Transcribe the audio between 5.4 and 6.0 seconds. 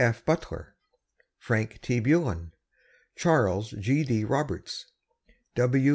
W.